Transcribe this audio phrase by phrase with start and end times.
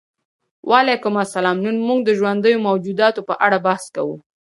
[0.69, 4.15] وعلیکم السلام نن موږ د ژوندیو موجوداتو په اړه بحث کوو